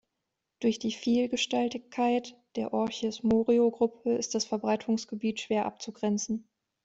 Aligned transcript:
Durch 0.61 0.79
die 0.79 0.93
Vielgestaltigkeit 0.93 2.35
der 2.55 2.73
"Orchis 2.73 3.21
morio"-Gruppe 3.21 4.15
ist 4.15 4.33
das 4.33 4.45
Verbreitungsgebiet 4.45 5.41
schwer 5.41 5.67
abzugrenzen. 5.67 6.49